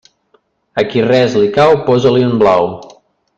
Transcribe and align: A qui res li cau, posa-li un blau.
A 0.81 0.83
qui 0.93 1.03
res 1.07 1.35
li 1.41 1.51
cau, 1.59 1.75
posa-li 1.91 2.25
un 2.31 2.35
blau. 2.45 2.67